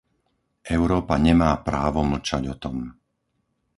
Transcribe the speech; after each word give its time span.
Európa 0.77 1.15
nemá 1.27 1.51
právo 1.67 1.99
mlčať 2.11 2.43
o 2.49 2.55
tom. 2.63 2.75